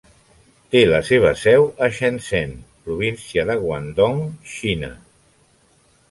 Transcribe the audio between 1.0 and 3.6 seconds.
seva seu a Shenzhen, província de